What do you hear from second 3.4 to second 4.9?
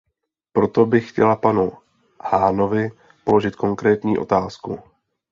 konkrétní otázku.